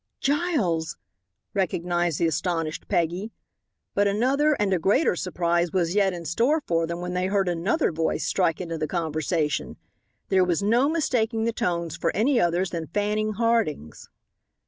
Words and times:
"Giles!" 0.19 0.97
recognized 1.53 2.17
the 2.17 2.25
astonished 2.25 2.87
Peggy. 2.87 3.31
But 3.93 4.07
another 4.07 4.53
and 4.53 4.73
a 4.73 4.79
greater 4.79 5.15
surprise 5.15 5.71
was 5.71 5.93
yet 5.93 6.11
in 6.11 6.25
store 6.25 6.59
for 6.65 6.87
them 6.87 7.01
when 7.01 7.13
they 7.13 7.27
heard 7.27 7.47
another 7.47 7.91
voice 7.91 8.25
strike 8.25 8.59
into 8.59 8.79
the 8.79 8.87
conversation. 8.87 9.77
There 10.29 10.43
was 10.43 10.63
no 10.63 10.89
mistaking 10.89 11.43
the 11.43 11.53
tones 11.53 11.95
for 11.97 12.09
any 12.15 12.39
others 12.39 12.71
than 12.71 12.87
Fanning 12.87 13.33
Harding's. 13.33 14.09